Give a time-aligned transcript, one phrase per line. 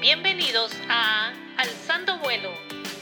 [0.00, 2.50] Bienvenidos a Alzando Vuelo,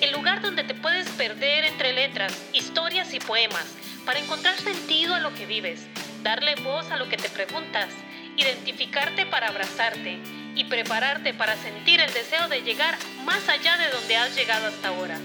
[0.01, 3.67] el lugar donde te puedes perder entre letras, historias y poemas
[4.05, 5.87] para encontrar sentido a lo que vives,
[6.25, 7.91] darle voz a lo que te preguntas,
[8.37, 10.19] identificarte para abrazarte
[10.57, 14.89] y prepararte para sentir el deseo de llegar más allá de donde has llegado hasta
[14.89, 15.21] ahora.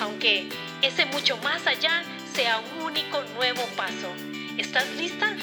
[0.00, 0.48] Aunque
[0.80, 4.10] ese mucho más allá sea un único nuevo paso.
[4.56, 5.36] ¿Estás lista?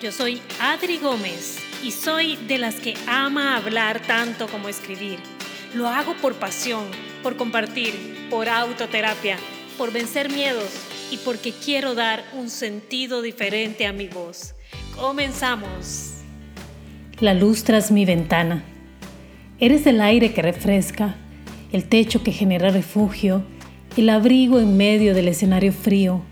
[0.00, 5.18] Yo soy Adri Gómez y soy de las que ama hablar tanto como escribir.
[5.74, 6.84] Lo hago por pasión,
[7.22, 9.36] por compartir, por autoterapia,
[9.76, 10.68] por vencer miedos
[11.10, 14.54] y porque quiero dar un sentido diferente a mi voz.
[14.96, 16.14] Comenzamos.
[17.20, 18.64] La luz tras mi ventana.
[19.60, 21.16] Eres el aire que refresca,
[21.72, 23.42] el techo que genera refugio,
[23.96, 26.22] el abrigo en medio del escenario frío.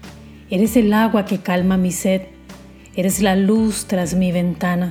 [0.51, 2.23] Eres el agua que calma mi sed
[2.97, 4.91] Eres la luz tras mi ventana.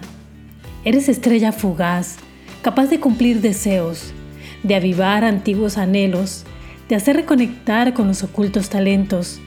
[0.86, 2.18] Eres estrella fugaz,
[2.62, 4.14] capaz de cumplir deseos,
[4.62, 6.46] de avivar antiguos anhelos,
[6.88, 9.42] de hacer reconectar con los ocultos talentos.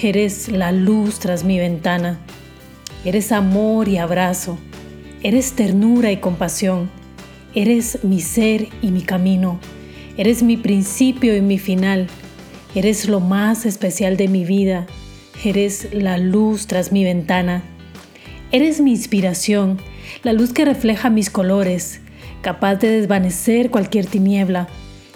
[0.00, 2.20] Eres la luz tras mi ventana.
[3.04, 4.58] Eres amor y abrazo.
[5.24, 6.88] Eres ternura y compasión.
[7.52, 9.58] Eres mi ser y mi camino.
[10.16, 12.06] Eres mi principio y mi final.
[12.76, 14.86] Eres lo más especial de mi vida.
[15.42, 17.64] Eres la luz tras mi ventana.
[18.52, 19.78] Eres mi inspiración,
[20.22, 22.00] la luz que refleja mis colores,
[22.42, 24.68] capaz de desvanecer cualquier tiniebla.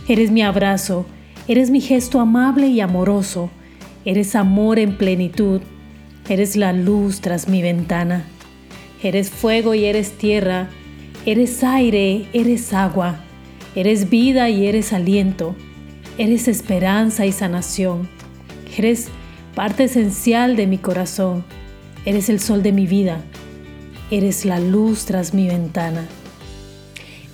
[0.08, 1.06] Eres mi abrazo,
[1.48, 3.50] eres mi gesto amable y amoroso,
[4.04, 5.60] eres amor en plenitud,
[6.28, 8.24] eres la luz tras mi ventana.
[9.02, 10.68] Eres fuego y eres tierra,
[11.24, 13.16] eres aire, eres agua,
[13.74, 15.56] eres vida y eres aliento,
[16.18, 18.10] eres esperanza y sanación,
[18.76, 19.08] eres
[19.54, 21.44] parte esencial de mi corazón.
[22.06, 23.20] Eres el sol de mi vida.
[24.12, 26.08] Eres la luz tras mi ventana.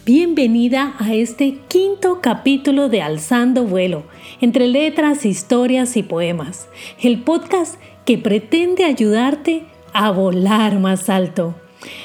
[0.05, 4.03] Bienvenida a este quinto capítulo de Alzando Vuelo,
[4.43, 6.69] entre letras, historias y poemas,
[7.01, 11.55] el podcast que pretende ayudarte a volar más alto.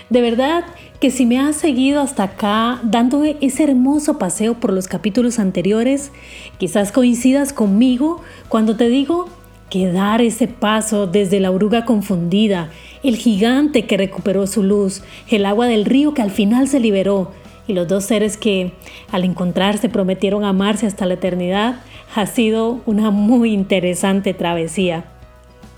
[0.10, 0.64] De verdad
[1.02, 6.14] que si me has seguido hasta acá dando ese hermoso paseo por los capítulos anteriores,
[6.60, 9.28] quizás coincidas conmigo cuando te digo
[9.72, 12.70] que dar ese paso desde la oruga confundida,
[13.04, 17.32] el gigante que recuperó su luz, el agua del río que al final se liberó,
[17.68, 18.74] y los dos seres que
[19.12, 21.82] al encontrarse prometieron amarse hasta la eternidad,
[22.16, 25.06] ha sido una muy interesante travesía.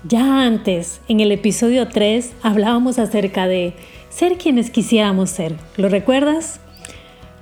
[0.06, 3.74] Ya antes, en el episodio 3, hablábamos acerca de
[4.10, 5.56] ser quienes quisiéramos ser.
[5.76, 6.60] ¿Lo recuerdas?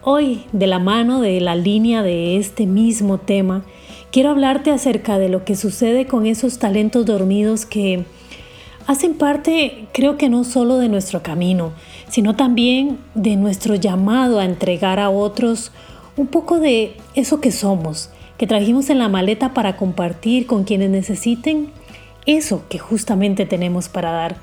[0.03, 3.65] Hoy, de la mano de la línea de este mismo tema,
[4.10, 8.04] quiero hablarte acerca de lo que sucede con esos talentos dormidos que
[8.87, 11.72] hacen parte, creo que no solo de nuestro camino,
[12.09, 15.72] sino también de nuestro llamado a entregar a otros
[16.16, 20.91] un poco de eso que somos, que trajimos en la maleta para compartir con quienes
[20.91, 21.71] necesiten
[22.26, 24.37] eso que justamente tenemos para dar.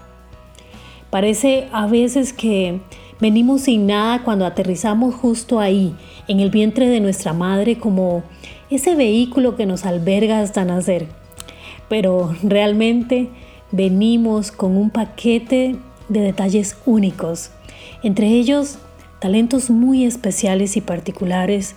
[1.09, 2.79] Parece a veces que
[3.19, 5.95] venimos sin nada cuando aterrizamos justo ahí,
[6.27, 8.23] en el vientre de nuestra madre, como
[8.69, 11.07] ese vehículo que nos alberga hasta nacer.
[11.87, 13.29] Pero realmente
[13.71, 15.75] venimos con un paquete
[16.07, 17.51] de detalles únicos,
[18.03, 18.77] entre ellos
[19.19, 21.75] talentos muy especiales y particulares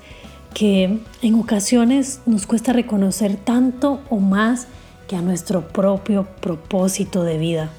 [0.54, 4.66] que en ocasiones nos cuesta reconocer tanto o más
[5.08, 7.70] que a nuestro propio propósito de vida.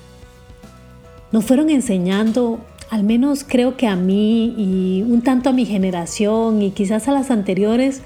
[1.31, 2.59] Nos fueron enseñando,
[2.89, 7.11] al menos creo que a mí y un tanto a mi generación y quizás a
[7.11, 8.01] las anteriores,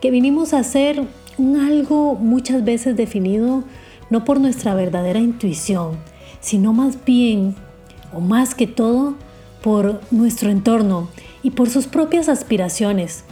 [0.00, 1.02] que vinimos a hacer
[1.38, 3.64] un algo muchas veces definido
[4.12, 5.96] no por nuestra verdadera intuición,
[6.40, 7.56] sino más bien,
[8.12, 9.14] o más que todo,
[9.62, 11.08] por nuestro entorno
[11.42, 13.24] y por sus propias aspiraciones.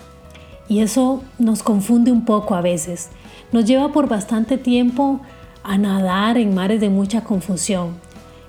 [0.70, 3.10] Y eso nos confunde un poco a veces.
[3.52, 5.20] Nos lleva por bastante tiempo
[5.62, 7.96] a nadar en mares de mucha confusión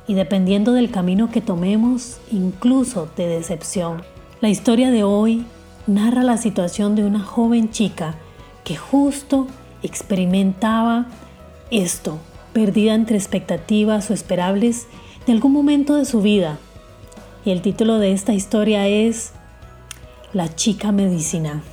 [0.08, 4.04] y dependiendo del camino que tomemos, incluso de decepción.
[4.40, 5.46] La historia de hoy
[5.86, 8.16] narra la situación de una joven chica
[8.64, 9.48] que justo
[9.84, 11.08] experimentaba
[11.72, 12.20] esto,
[12.54, 14.88] perdida entre expectativas o esperables
[15.26, 16.60] de algún momento de su vida.
[17.44, 19.32] Y el título de esta historia es
[20.34, 21.64] La chica medicina.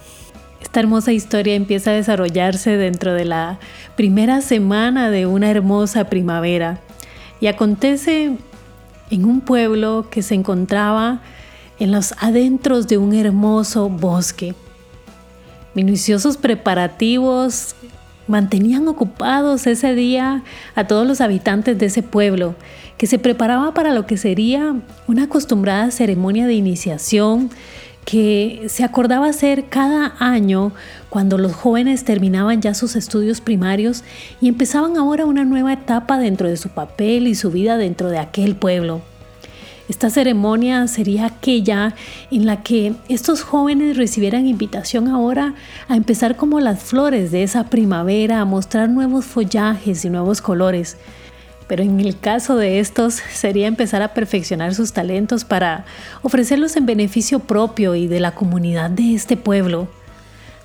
[0.63, 3.59] Esta hermosa historia empieza a desarrollarse dentro de la
[3.97, 6.81] primera semana de una hermosa primavera
[7.41, 8.37] y acontece
[9.11, 11.21] en un pueblo que se encontraba
[11.79, 14.55] en los adentros de un hermoso bosque.
[15.75, 17.75] Minuciosos preparativos
[18.29, 20.43] mantenían ocupados ese día
[20.75, 22.55] a todos los habitantes de ese pueblo,
[22.97, 24.77] que se preparaba para lo que sería
[25.07, 27.51] una acostumbrada ceremonia de iniciación
[28.05, 30.73] que se acordaba hacer cada año
[31.11, 34.03] cuando los jóvenes terminaban ya sus estudios primarios
[34.41, 38.19] y empezaban ahora una nueva etapa dentro de su papel y su vida dentro de
[38.19, 39.03] aquel pueblo.
[39.89, 41.95] Esta ceremonia sería aquella
[42.31, 45.55] en la que estos jóvenes recibieran invitación ahora
[45.89, 50.99] a empezar como las flores de esa primavera, a mostrar nuevos follajes y nuevos colores,
[51.69, 55.87] pero en el caso de estos sería empezar a perfeccionar sus talentos para
[56.23, 59.89] ofrecerlos en beneficio propio y de la comunidad de este pueblo.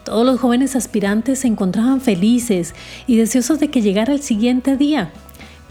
[0.03, 2.75] Todos los jóvenes aspirantes se encontraban felices
[3.07, 5.13] y deseosos de que llegara el siguiente día,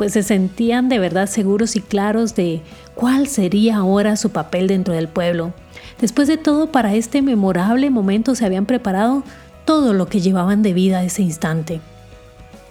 [0.03, 2.61] pues se sentían de verdad seguros y claros de
[2.97, 5.53] cuál sería ahora su papel dentro del pueblo.
[6.01, 9.23] Después de todo, para este memorable momento se habían preparado
[9.65, 11.81] todo lo que llevaban de vida ese instante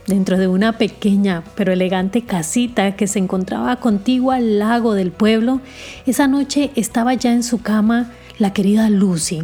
[0.08, 5.62] dentro de una pequeña pero elegante casita que se encontraba contigua al lago del pueblo,
[6.06, 9.44] esa noche estaba ya en su cama la querida Lucy.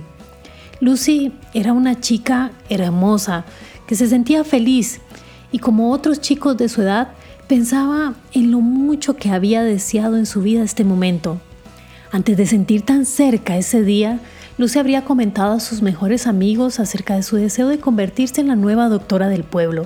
[0.81, 3.45] Lucy era una chica hermosa
[3.87, 4.99] que se sentía feliz
[5.53, 7.13] y como otros chicos de su edad
[7.47, 11.39] pensaba en lo mucho que había deseado en su vida este momento.
[12.11, 14.19] Antes de sentir tan cerca ese día,
[14.57, 18.55] Lucy habría comentado a sus mejores amigos acerca de su deseo de convertirse en la
[18.55, 19.85] nueva doctora del pueblo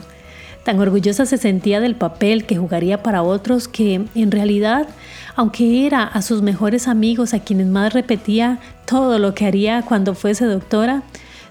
[0.63, 4.87] Tan orgullosa se sentía del papel que jugaría para otros que, en realidad,
[5.35, 10.13] aunque era a sus mejores amigos a quienes más repetía todo lo que haría cuando
[10.13, 11.01] fuese doctora,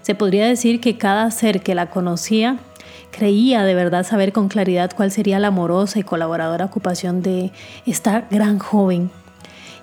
[0.03, 2.59] se podría decir que cada ser que la conocía
[3.11, 7.53] creía de verdad saber con claridad cuál sería la amorosa y colaboradora ocupación de
[7.87, 9.11] esta gran joven.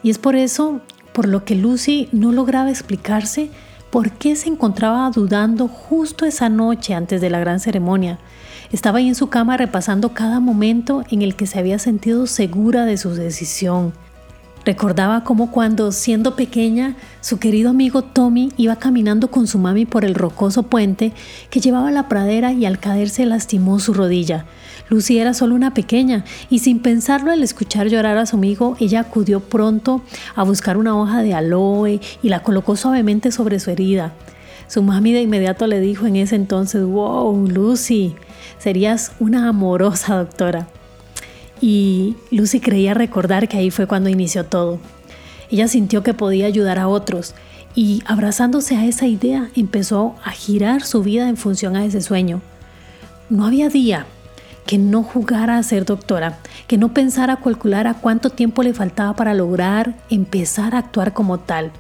[0.04, 0.82] Y es por eso
[1.14, 3.50] por lo que Lucy no lograba explicarse
[3.90, 8.20] por qué se encontraba dudando justo esa noche antes de la gran ceremonia
[8.72, 12.86] estaba ahí en su cama repasando cada momento en el que se había sentido segura
[12.86, 13.94] de su decisión.
[14.68, 20.04] Recordaba cómo cuando, siendo pequeña, su querido amigo Tommy iba caminando con su mami por
[20.04, 21.14] el rocoso puente
[21.50, 24.46] que llevaba a la pradera y al caerse lastimó su rodilla.
[24.90, 29.00] Lucy era solo una pequeña y sin pensarlo al escuchar llorar a su amigo, ella
[29.00, 30.02] acudió pronto
[30.36, 34.12] a buscar una hoja de aloe y la colocó suavemente sobre su herida.
[34.68, 38.16] Su mami de inmediato le dijo en ese entonces, wow, Lucy,
[38.60, 40.68] serías una amorosa doctora.
[41.62, 44.80] Y Lucy creía recordar que ahí fue cuando inició todo.
[45.50, 47.34] Ella sintió que podía ayudar a otros
[47.74, 52.42] y abrazándose a esa idea empezó a girar su vida en función a ese sueño.
[53.30, 54.06] No había día
[54.66, 59.16] que no jugara a ser doctora, que no pensara calcular a cuánto tiempo le faltaba
[59.16, 61.72] para lograr empezar a actuar como tal,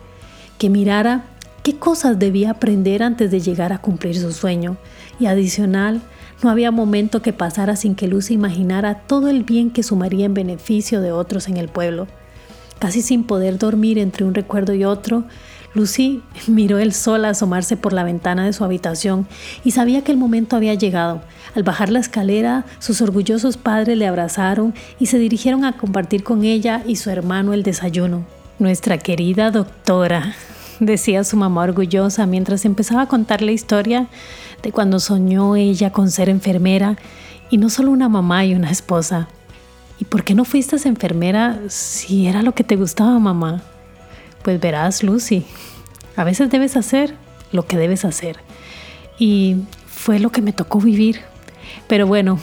[0.57, 1.25] que mirara
[1.63, 4.77] qué cosas debía aprender antes de llegar a cumplir su sueño
[5.19, 6.01] y adicional
[6.43, 10.33] no había momento que pasara sin que Lucy imaginara todo el bien que sumaría en
[10.33, 12.07] beneficio de otros en el pueblo.
[12.79, 15.23] Casi sin poder dormir entre un recuerdo y otro,
[15.73, 19.27] Lucy miró el sol asomarse por la ventana de su habitación
[19.63, 21.21] y sabía que el momento había llegado.
[21.55, 26.43] Al bajar la escalera, sus orgullosos padres le abrazaron y se dirigieron a compartir con
[26.43, 28.25] ella y su hermano el desayuno.
[28.59, 30.35] Nuestra querida doctora,
[30.79, 34.07] decía su mamá orgullosa mientras empezaba a contar la historia
[34.73, 36.97] cuando soñó ella con ser enfermera
[37.49, 39.27] y no solo una mamá y una esposa.
[39.99, 43.61] ¿Y por qué no fuiste enfermera si era lo que te gustaba, mamá?
[44.43, 45.45] Pues verás, Lucy,
[46.15, 47.15] a veces debes hacer
[47.51, 48.37] lo que debes hacer.
[49.17, 51.21] Y fue lo que me tocó vivir.
[51.87, 52.39] Pero bueno,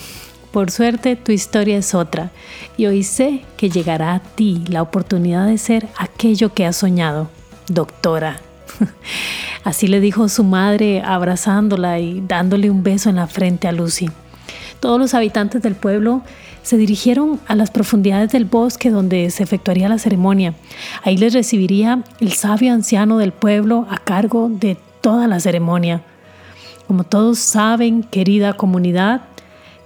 [0.52, 2.30] por suerte tu historia es otra
[2.76, 7.28] y hoy sé que llegará a ti la oportunidad de ser aquello que has soñado,
[7.68, 8.40] doctora.
[9.64, 14.10] Así le dijo su madre abrazándola y dándole un beso en la frente a Lucy.
[14.80, 16.22] Todos los habitantes del pueblo
[16.62, 20.54] se dirigieron a las profundidades del bosque donde se efectuaría la ceremonia.
[21.02, 26.02] Ahí les recibiría el sabio anciano del pueblo a cargo de toda la ceremonia.
[26.86, 29.22] Como todos saben, querida comunidad,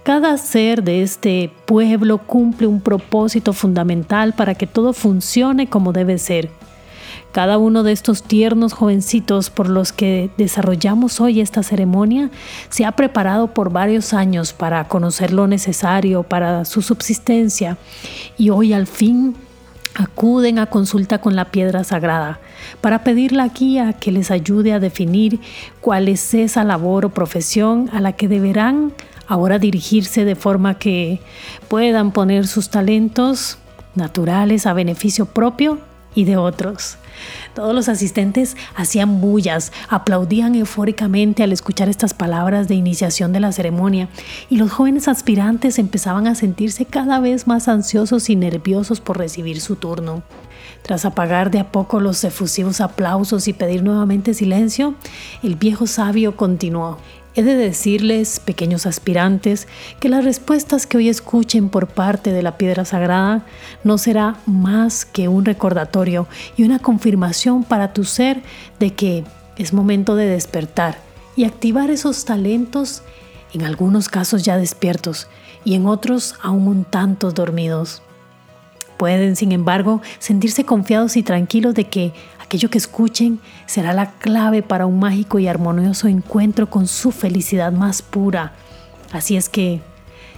[0.03, 6.17] cada ser de este pueblo cumple un propósito fundamental para que todo funcione como debe
[6.17, 6.49] ser.
[7.31, 12.31] Cada uno de estos tiernos jovencitos por los que desarrollamos hoy esta ceremonia
[12.69, 17.77] se ha preparado por varios años para conocer lo necesario para su subsistencia
[18.37, 19.35] y hoy al fin
[19.93, 22.39] acuden a consulta con la piedra sagrada
[22.81, 25.39] para pedir la guía que les ayude a definir
[25.81, 28.93] cuál es esa labor o profesión a la que deberán
[29.27, 31.21] ahora dirigirse de forma que
[31.67, 33.59] puedan poner sus talentos
[33.93, 36.97] naturales a beneficio propio y de otros.
[37.53, 43.51] Todos los asistentes hacían bullas, aplaudían eufóricamente al escuchar estas palabras de iniciación de la
[43.51, 44.09] ceremonia
[44.49, 49.61] y los jóvenes aspirantes empezaban a sentirse cada vez más ansiosos y nerviosos por recibir
[49.61, 50.23] su turno.
[50.81, 54.95] Tras apagar de a poco los efusivos aplausos y pedir nuevamente silencio,
[55.43, 56.97] el viejo sabio continuó.
[57.35, 59.67] He de decirles, pequeños aspirantes,
[59.99, 63.45] que las respuestas que hoy escuchen por parte de la piedra sagrada
[63.83, 68.41] no será más que un recordatorio y una confirmación para tu ser
[68.79, 69.23] de que
[69.57, 70.97] es momento de despertar
[71.35, 73.03] y activar esos talentos,
[73.53, 75.27] en algunos casos ya despiertos
[75.63, 78.01] y en otros aún un tanto dormidos.
[78.97, 82.11] Pueden, sin embargo, sentirse confiados y tranquilos de que
[82.49, 87.71] aquello que escuchen será la clave para un mágico y armonioso encuentro con su felicidad
[87.71, 88.53] más pura.
[89.11, 89.81] Así es que,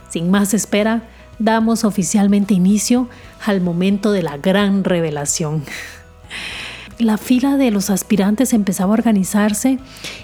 [0.10, 1.04] sin más espera,
[1.40, 3.08] damos oficialmente inicio
[3.46, 5.64] al momento de la gran revelación.
[7.00, 9.80] La fila de los aspirantes empezaba a organizarse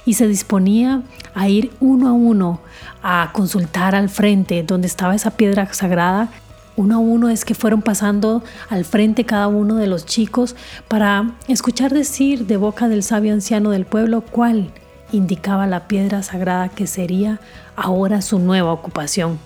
[0.06, 1.02] y se disponía
[1.34, 2.60] a ir uno a uno
[3.02, 6.30] a consultar al frente donde estaba esa piedra sagrada
[6.78, 10.56] uno a uno es que fueron pasando al frente cada uno de los chicos
[10.88, 14.72] para escuchar decir de boca del sabio anciano del pueblo cuál
[15.12, 17.42] indicaba la piedra sagrada que sería
[17.76, 19.40] ahora su nueva ocupación.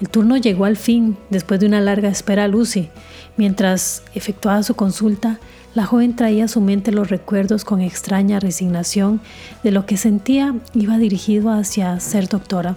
[0.00, 2.90] El turno llegó al fin después de una larga espera a Lucy.
[3.36, 5.40] Mientras efectuaba su consulta,
[5.74, 9.20] la joven traía a su mente los recuerdos con extraña resignación
[9.62, 12.76] de lo que sentía iba dirigido hacia ser doctora,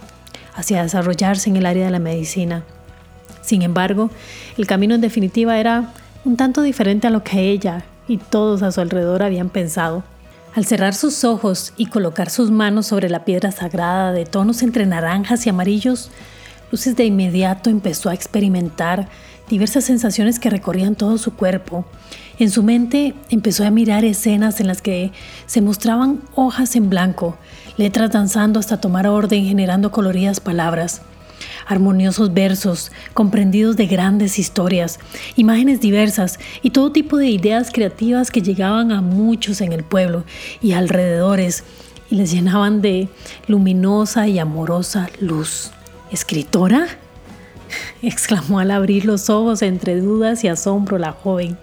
[0.54, 2.64] hacia desarrollarse en el área de la medicina.
[3.40, 4.10] Sin embargo,
[4.56, 5.92] el camino en definitiva era
[6.24, 10.02] un tanto diferente a lo que ella y todos a su alrededor habían pensado.
[10.54, 14.84] Al cerrar sus ojos y colocar sus manos sobre la piedra sagrada de tonos entre
[14.84, 16.10] naranjas y amarillos,
[16.70, 19.08] Luces de inmediato empezó a experimentar
[19.48, 21.84] diversas sensaciones que recorrían todo su cuerpo.
[22.38, 25.10] En su mente empezó a mirar escenas en las que
[25.46, 27.36] se mostraban hojas en blanco,
[27.76, 31.02] letras danzando hasta tomar orden generando coloridas palabras
[31.70, 34.98] armoniosos versos, comprendidos de grandes historias,
[35.36, 40.24] imágenes diversas y todo tipo de ideas creativas que llegaban a muchos en el pueblo
[40.60, 41.62] y alrededores
[42.10, 43.08] y les llenaban de
[43.46, 45.70] luminosa y amorosa luz.
[46.10, 46.88] ¿Escritora?
[48.02, 51.56] exclamó al abrir los ojos entre dudas y asombro la joven.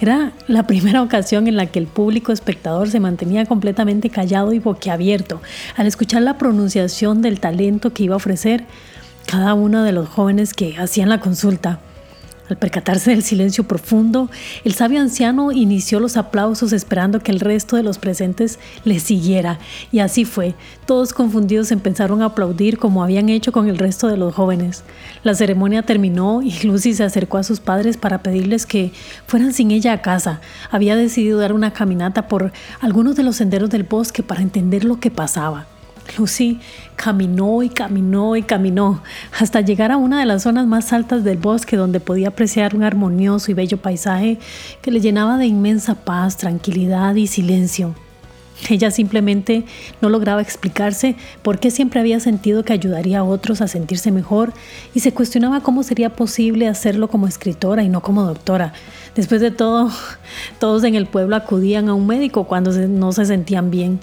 [0.00, 4.58] Era la primera ocasión en la que el público espectador se mantenía completamente callado y
[4.58, 5.40] boquiabierto
[5.76, 8.64] al escuchar la pronunciación del talento que iba a ofrecer
[9.26, 11.80] cada uno de los jóvenes que hacían la consulta.
[12.48, 14.30] Al percatarse del silencio profundo,
[14.62, 19.58] el sabio anciano inició los aplausos esperando que el resto de los presentes le siguiera.
[19.90, 20.54] Y así fue.
[20.86, 24.84] Todos confundidos empezaron a aplaudir como habían hecho con el resto de los jóvenes.
[25.24, 28.92] La ceremonia terminó y Lucy se acercó a sus padres para pedirles que
[29.26, 30.40] fueran sin ella a casa.
[30.70, 35.00] Había decidido dar una caminata por algunos de los senderos del bosque para entender lo
[35.00, 35.66] que pasaba.
[36.16, 36.60] Lucy
[36.96, 39.02] caminó y caminó y caminó
[39.38, 42.82] hasta llegar a una de las zonas más altas del bosque donde podía apreciar un
[42.82, 44.38] armonioso y bello paisaje
[44.82, 47.94] que le llenaba de inmensa paz, tranquilidad y silencio.
[48.70, 49.64] Ella simplemente
[50.00, 54.52] no lograba explicarse por qué siempre había sentido que ayudaría a otros a sentirse mejor
[54.94, 58.72] y se cuestionaba cómo sería posible hacerlo como escritora y no como doctora.
[59.14, 59.90] Después de todo,
[60.58, 64.00] todos en el pueblo acudían a un médico cuando no se sentían bien.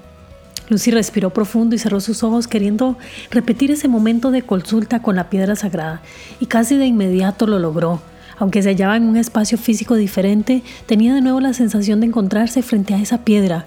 [0.68, 2.96] Lucy respiró profundo y cerró sus ojos queriendo
[3.30, 6.00] repetir ese momento de consulta con la piedra sagrada,
[6.40, 8.00] y casi de inmediato lo logró.
[8.38, 12.62] Aunque se hallaba en un espacio físico diferente, tenía de nuevo la sensación de encontrarse
[12.62, 13.66] frente a esa piedra.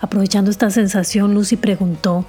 [0.00, 2.24] Aprovechando esta sensación, Lucy preguntó,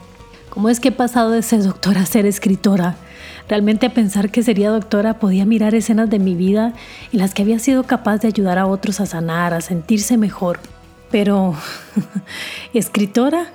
[0.49, 2.97] ¿cómo es que he pasado de ser doctora a ser escritora?
[3.47, 6.73] Realmente pensar que sería doctora podía mirar escenas de mi vida
[7.13, 10.59] en las que había sido capaz de ayudar a otros a sanar, a sentirse mejor.
[11.09, 11.55] Pero,
[12.73, 13.47] ¿escritora?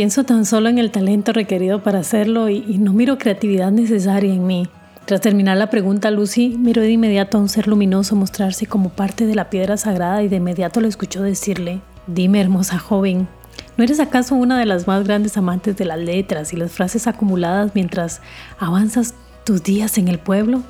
[0.00, 4.46] Pienso tan solo en el talento requerido para hacerlo y, no miro creatividad necesaria en
[4.46, 4.66] mí.
[5.04, 9.26] Tras terminar la pregunta, Lucy miró de inmediato a un ser luminoso mostrarse como parte
[9.26, 13.28] de la piedra sagrada y de inmediato le escuchó decirle, Dime, hermosa joven,
[13.76, 17.06] ¿no eres acaso una de las más grandes amantes de las letras y las frases
[17.06, 18.22] acumuladas mientras
[18.58, 19.12] avanzas
[19.44, 20.62] tus días en el pueblo?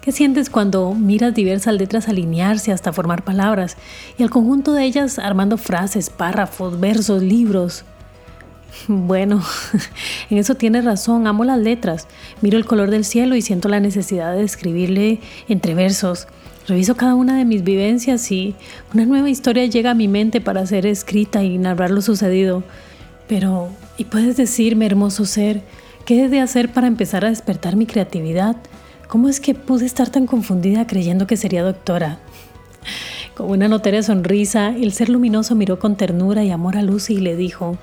[0.00, 3.76] ¿Qué sientes cuando miras diversas letras alinearse hasta formar palabras
[4.16, 7.84] y el conjunto de ellas armando frases, párrafos, versos, libros?
[8.88, 9.42] Bueno,
[10.30, 12.08] en eso tienes razón, amo las letras.
[12.40, 16.26] Miro el color del cielo y siento la necesidad de escribirle entre versos.
[16.68, 18.54] Reviso cada una de mis vivencias y
[18.94, 22.62] una nueva historia llega a mi mente para ser escrita y narrar lo sucedido.
[23.26, 25.62] Pero, ¿y puedes decirme, hermoso ser,
[26.04, 28.56] qué he de hacer para empezar a despertar mi creatividad?
[29.08, 32.20] ¿Cómo es que pude estar tan confundida creyendo que sería doctora?
[33.34, 37.20] Con una notoria sonrisa, el ser luminoso miró con ternura y amor a Lucy y
[37.20, 37.78] le dijo,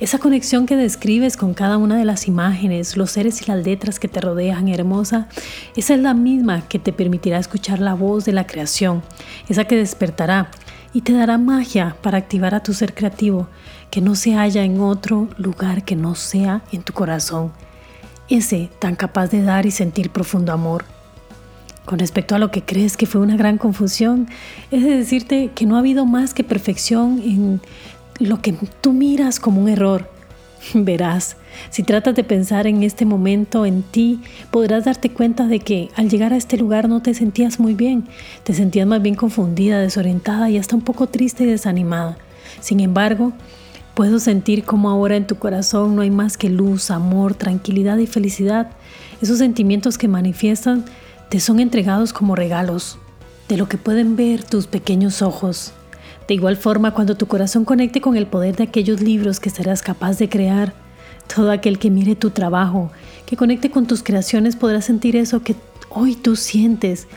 [0.00, 4.00] Esa conexión que describes con cada una de las imágenes, los seres y las letras
[4.00, 5.28] que te rodean, hermosa,
[5.76, 9.02] esa es la misma que te permitirá escuchar la voz de la creación,
[9.50, 10.50] esa que despertará
[10.94, 13.46] y te dará magia para activar a tu ser creativo,
[13.90, 17.52] que no se halla en otro lugar que no sea en tu corazón,
[18.30, 20.86] ese tan capaz de dar y sentir profundo amor.
[21.84, 24.28] Con respecto a lo que crees que fue una gran confusión,
[24.70, 27.60] es de decirte que no ha habido más que perfección en
[28.26, 30.08] lo que tú miras como un error.
[30.74, 31.36] Verás,
[31.70, 36.08] si tratas de pensar en este momento en ti, podrás darte cuenta de que al
[36.08, 38.06] llegar a este lugar no te sentías muy bien,
[38.44, 42.18] te sentías más bien confundida, desorientada y hasta un poco triste y desanimada.
[42.60, 43.32] Sin embargo,
[43.94, 48.06] puedo sentir como ahora en tu corazón no hay más que luz, amor, tranquilidad y
[48.06, 48.70] felicidad.
[49.22, 50.84] Esos sentimientos que manifiestan
[51.28, 52.98] te son entregados como regalos,
[53.48, 55.72] de lo que pueden ver tus pequeños ojos.
[56.30, 59.82] De igual forma, cuando tu corazón conecte con el poder de aquellos libros que serás
[59.82, 60.74] capaz de crear,
[61.26, 62.92] todo aquel que mire tu trabajo,
[63.26, 65.56] que conecte con tus creaciones, podrá sentir eso que
[65.88, 67.08] hoy tú sientes.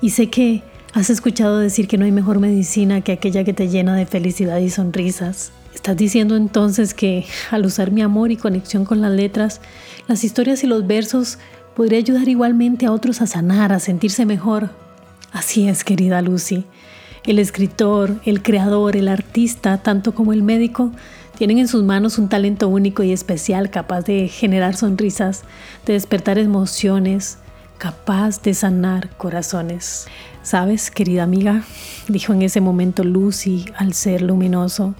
[0.00, 0.62] Y sé que
[0.92, 4.58] has escuchado decir que no hay mejor medicina que aquella que te llena de felicidad
[4.58, 5.50] y sonrisas.
[5.74, 9.60] Estás diciendo entonces que al usar mi amor y conexión con las letras,
[10.06, 11.38] las historias y los versos,
[11.74, 14.70] podría ayudar igualmente a otros a sanar, a sentirse mejor.
[15.32, 16.66] Así es, querida Lucy.
[17.24, 20.90] El escritor, el creador, el artista, tanto como el médico,
[21.36, 25.42] tienen en sus manos un talento único y especial capaz de generar sonrisas,
[25.86, 27.38] de despertar emociones,
[27.76, 30.06] capaz de sanar corazones.
[30.42, 31.62] ¿Sabes, querida amiga?
[32.08, 34.94] Dijo en ese momento Lucy al ser luminoso.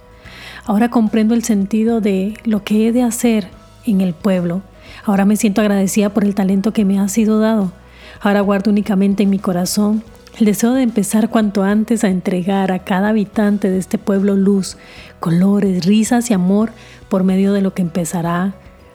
[0.67, 3.49] Ahora comprendo el sentido de lo que he de hacer
[3.87, 4.63] en el pueblo.
[5.05, 7.73] Ahora me siento agradecida por el talento que me ha sido dado.
[8.21, 10.03] Ahora guardo únicamente en mi corazón
[10.41, 14.79] el deseo de empezar cuanto antes a entregar a cada habitante de este pueblo luz,
[15.21, 16.73] colores, risas y amor
[17.11, 18.55] por medio de lo que empezará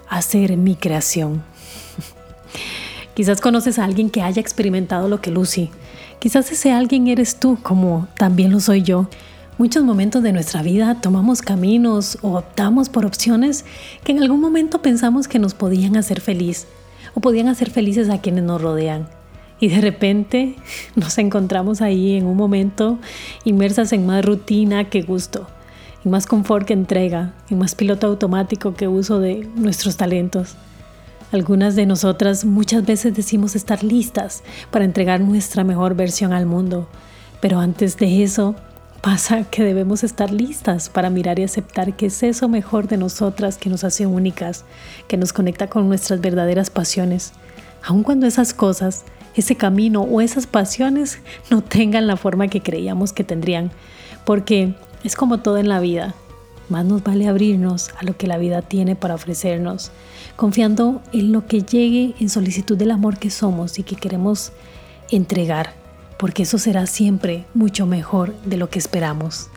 [0.10, 1.44] a ser mi creación.
[3.14, 5.70] Quizás conoces a alguien que haya experimentado lo que Lucy.
[6.18, 9.08] Quizás ese alguien eres tú, como también lo soy yo.
[9.60, 13.66] Muchos momentos de nuestra vida tomamos caminos o optamos por opciones
[14.04, 16.66] que en algún momento pensamos que nos podían hacer feliz
[17.14, 19.08] o podían hacer felices a quienes nos rodean.
[19.60, 20.56] Y de repente
[20.96, 23.00] nos encontramos ahí en un momento
[23.44, 25.48] inmersas en más rutina que gusto,
[26.04, 30.56] en más confort que entrega, en más piloto automático que uso de nuestros talentos.
[31.32, 36.88] Algunas de nosotras muchas veces decimos estar listas para entregar nuestra mejor versión al mundo,
[37.42, 38.56] pero antes de eso
[39.02, 43.58] pasa que debemos estar listas para mirar y aceptar que es eso mejor de nosotras
[43.58, 44.66] que nos hace únicas,
[45.08, 47.34] que nos conecta con nuestras verdaderas pasiones,
[47.84, 49.04] aun cuando esas cosas
[49.36, 51.20] ese camino o esas pasiones
[51.50, 53.72] no tengan la forma que creíamos que tendrían.
[54.26, 56.16] Porque es como todo en la vida.
[56.68, 59.92] Más nos vale abrirnos a lo que la vida tiene para ofrecernos,
[60.36, 64.52] confiando en lo que llegue en solicitud del amor que somos y que queremos
[65.12, 65.74] entregar,
[66.18, 69.50] porque eso será siempre mucho mejor de lo que esperamos.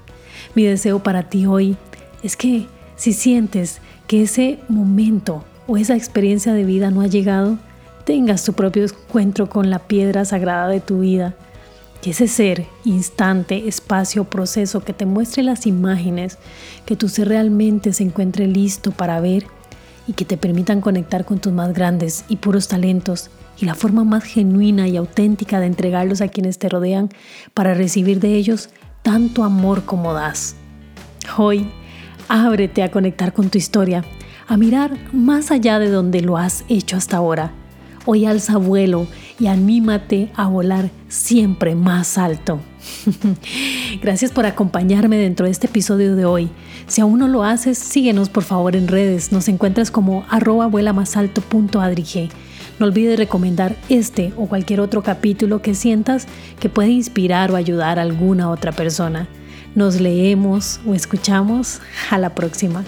[0.55, 1.79] Mi deseo para ti hoy
[2.23, 7.59] es que si sientes que ese momento o esa experiencia de vida no ha llegado,
[8.09, 11.35] tengas tu propio encuentro con la piedra sagrada de tu vida.
[12.01, 16.39] Que ese ser, instante, espacio, proceso que te muestre las imágenes,
[16.87, 19.45] que tu ser realmente se encuentre listo para ver
[20.07, 24.05] y que te permitan conectar con tus más grandes y puros talentos y la forma
[24.05, 27.11] más genuina y auténtica de entregarlos a quienes te rodean
[27.53, 28.71] para recibir de ellos
[29.03, 30.57] tanto amor como das.
[31.37, 31.71] Hoy,
[32.27, 34.03] ábrete a conectar con tu historia,
[34.47, 37.53] a mirar más allá de donde lo has hecho hasta ahora
[38.07, 39.07] Hoy alza vuelo
[39.39, 42.61] y anímate a volar siempre más alto.
[44.03, 46.49] Gracias por acompañarme dentro de este episodio de hoy.
[46.87, 49.33] Si aún no lo haces, síguenos por favor en redes.
[49.33, 56.27] Nos encuentras como arroba No olvides recomendar este o cualquier otro capítulo que sientas
[56.61, 59.29] que puede inspirar o ayudar a alguna otra persona.
[59.75, 61.81] Nos leemos o escuchamos.
[62.11, 62.85] A la próxima.